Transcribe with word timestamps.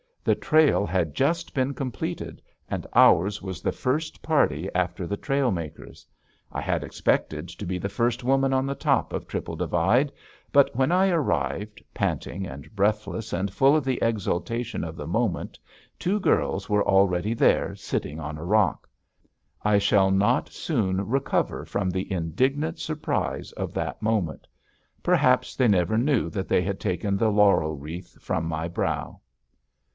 The 0.23 0.33
trail 0.35 0.85
had 0.87 1.13
just 1.15 1.53
been 1.53 1.75
completed, 1.75 2.41
and 2.69 2.87
ours 2.93 3.39
was 3.41 3.61
the 3.61 3.71
first 3.71 4.21
party 4.21 4.67
after 4.73 5.05
the 5.05 5.17
trail 5.17 5.51
makers. 5.51 6.07
I 6.51 6.61
had 6.61 6.83
expected 6.83 7.47
to 7.49 7.65
be 7.65 7.77
the 7.77 7.89
first 7.89 8.23
woman 8.23 8.51
on 8.53 8.65
the 8.67 8.75
top 8.75 9.13
of 9.13 9.27
Triple 9.27 9.55
Divide. 9.55 10.11
But 10.51 10.75
when 10.75 10.91
I 10.91 11.09
arrived, 11.09 11.83
panting 11.93 12.47
and 12.47 12.75
breathless 12.75 13.31
and 13.31 13.51
full 13.53 13.75
of 13.75 13.83
the 13.83 13.99
exaltation 14.01 14.83
of 14.83 14.95
the 14.95 15.07
moment, 15.07 15.59
two 15.99 16.19
girls 16.19 16.69
were 16.69 16.85
already 16.87 17.35
there 17.35 17.75
sitting 17.75 18.19
on 18.19 18.37
a 18.37 18.45
rock. 18.45 18.89
I 19.63 19.77
shall 19.79 20.09
not 20.09 20.49
soon 20.49 21.07
recover 21.09 21.63
from 21.63 21.91
the 21.91 22.11
indignant 22.11 22.79
surprise 22.79 23.51
of 23.51 23.73
that 23.73 24.01
moment. 24.01 24.47
Perhaps 25.03 25.55
they 25.55 25.67
never 25.67 25.97
knew 25.97 26.29
that 26.29 26.47
they 26.47 26.61
had 26.61 26.79
taken 26.79 27.17
the 27.17 27.31
laurel 27.31 27.75
wreath 27.75 28.19
from 28.21 28.45
my 28.45 28.67
brow. 28.67 29.19